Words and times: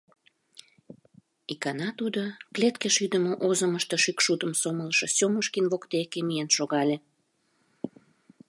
Ик 1.51 1.59
гана 1.65 1.87
тудо 1.99 2.21
клеткеш 2.53 2.95
ӱдымӧ 3.05 3.33
озымышто 3.47 3.95
шӱкшудым 4.03 4.51
сомлышо 4.61 5.07
Сёмушкин 5.17 5.65
воктеке 5.71 6.19
миен 6.27 6.49
шогале. 6.57 6.97